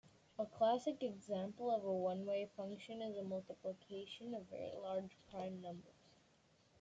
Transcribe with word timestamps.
A 0.39 0.47
classic 0.47 1.03
example 1.03 1.69
of 1.69 1.83
a 1.83 1.93
one-way 1.93 2.49
function 2.57 3.03
is 3.03 3.23
multiplication 3.23 4.33
of 4.33 4.47
very 4.47 4.73
large 4.81 5.15
prime 5.29 5.61
numbers. 5.61 6.15